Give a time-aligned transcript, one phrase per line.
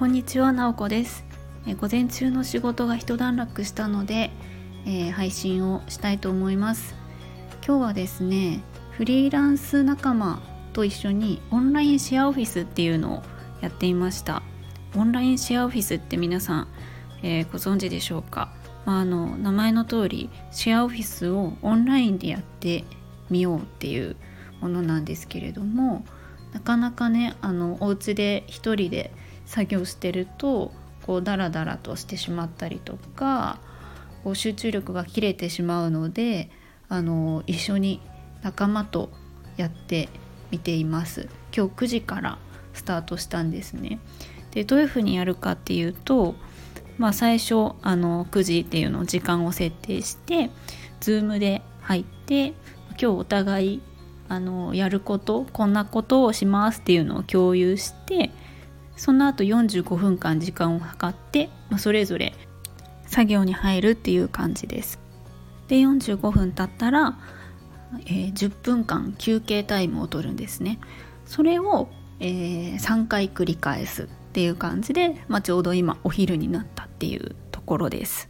[0.00, 1.26] こんにちは、なおこです。
[1.66, 4.30] え午前中の仕事が一段落したので、
[4.86, 6.94] えー、配信をしたいと思います。
[7.62, 8.62] 今日はですね
[8.92, 10.40] フリーランス仲間
[10.72, 13.22] と一緒にオンラインシェアオフィスっていうのを
[13.60, 14.42] やっていました。
[14.96, 16.68] オンラインシェアオフィスって皆さん、
[17.22, 18.54] えー、ご存知でしょうか、
[18.86, 22.84] まあ、あの名前の通りシェアオフィスをオンラインでやって
[23.28, 24.16] みようっていう
[24.62, 26.06] ものなんですけれども
[26.54, 29.12] なかなかねあのお家で一人で
[29.50, 30.70] 作業してると
[31.04, 33.58] こうダラダラとしてしまったりとか
[34.22, 36.50] こう集中力が切れてしまうので
[36.88, 38.00] あの一緒に
[38.42, 39.10] 仲間と
[39.56, 40.08] やって
[40.52, 41.28] みています。
[41.54, 42.38] 今日9時から
[42.74, 43.98] スタートしたんですね。
[44.52, 46.36] でどういうふうにやるかっていうと
[46.96, 50.50] まあ最初あの9時っていうのを時間を設定して
[51.00, 52.54] Zoom で入って
[52.90, 53.82] 今日お互い
[54.28, 58.30] あのやることこんなことをしますっていうのを共有して
[59.00, 62.34] その後45分間時間を計って、まあ、それぞれ
[63.06, 65.00] 作業に入るっていう感じです。
[65.68, 67.16] で45分経ったら、
[68.04, 70.78] えー、10分間休憩タイムを取るんですね。
[71.24, 78.28] それを、えー、3回繰り返すっていう感じで、まあ、ちょうど今お昼になったっていうところです。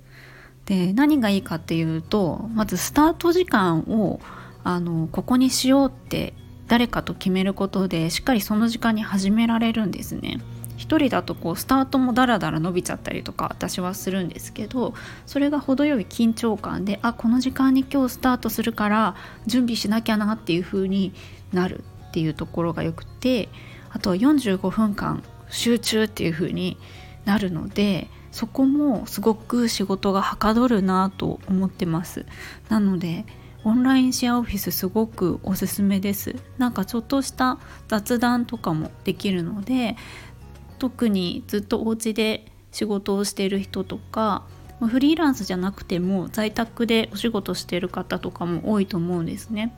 [0.66, 4.20] で何がいいかっていうとまずスタート時間を
[4.62, 6.32] あのここにしようって
[6.68, 10.38] 誰かと決めることでしっかりその時間に始められるんですね。
[10.80, 14.94] 一人だとこうスタートもダラダラ伸びちゃったりとか私はするんですけど
[15.26, 19.14] それが程よい緊張感であこの時間に今日スタートするから
[19.46, 21.12] 準備しなきゃなっていう風に
[21.52, 23.50] なるっていうところがよくて
[23.90, 26.78] あとは45分間集中っていう風に
[27.26, 32.24] なるのでそこもすごく仕事がはかどるなと思ってます。
[32.70, 33.26] なので
[33.64, 36.36] オンラインシェアオフィスすごくおすすめです。
[36.56, 37.58] なんかちょっとした
[37.88, 39.96] 雑談とかもできるので
[40.80, 44.44] 特にずっとお家で仕事をしている人とか
[44.80, 49.76] フリーランスじゃなくても在宅でお仕事している方とかも多いと思うんですね。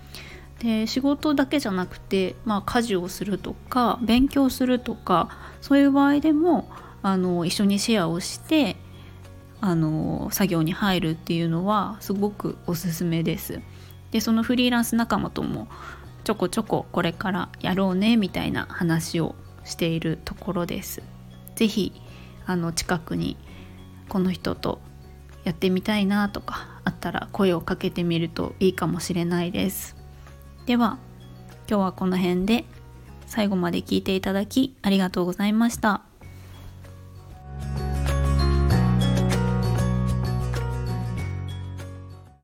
[0.61, 5.29] で仕事だけじゃなくて、まあ、家事をするとか勉強するとか
[5.61, 6.71] そういう場合でも
[7.03, 8.77] あの一緒にシェアをして
[9.61, 13.61] あの作業に入るっていうのはすごくおすすめです。
[14.13, 15.67] でそのフリーランス仲間とも
[16.23, 21.03] ちょこちょここれからやろうねみたいな話をしているところです。
[21.55, 21.93] 是非
[22.47, 23.37] あの近くに
[24.09, 24.81] この人と
[25.45, 29.97] やってみたいなとかあったら声をかけてみるといいかもしれないです。
[30.67, 30.99] では
[31.69, 32.65] 今日はこの辺で
[33.27, 36.12] 最後まで聞いていただきありがとうございました。